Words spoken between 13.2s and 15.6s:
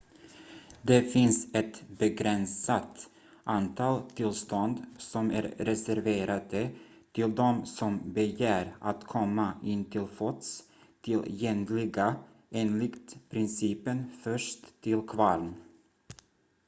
principen först till kvarn